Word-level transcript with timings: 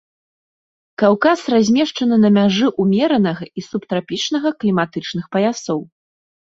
Каўказ 1.01 1.43
размешчаны 1.55 2.15
на 2.25 2.33
мяжы 2.39 2.67
ўмеранага 2.85 3.43
і 3.63 3.67
субтрапічнага 3.69 4.57
кліматычных 4.61 5.23
паясоў. 5.37 5.79